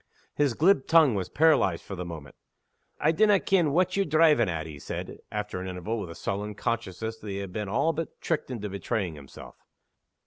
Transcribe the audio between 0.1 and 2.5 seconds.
His glib tongue was paralyzed for the moment.